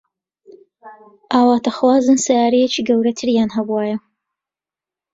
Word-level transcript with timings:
ئاواتەخوازن 1.33 2.17
سەیارەیەکی 2.25 2.85
گەورەتریان 2.89 3.49
هەبوایە. 3.57 3.97